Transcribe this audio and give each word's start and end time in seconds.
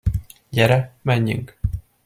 Gyere, 0.49 0.93
menjünk. 1.01 1.57